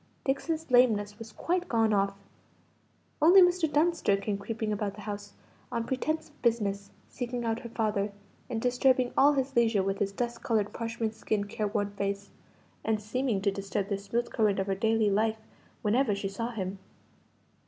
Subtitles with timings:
[0.25, 2.15] Dixon's lameness was quite gone off.
[3.21, 3.71] Only Mr.
[3.71, 5.33] Dunster came creeping about the house,
[5.71, 8.11] on pretence of business, seeking out her father,
[8.49, 12.31] and disturbing all his leisure with his dust coloured parchment skinned careworn face,
[12.83, 15.37] and seeming to disturb the smooth current of her daily life
[15.83, 16.79] whenever she saw him.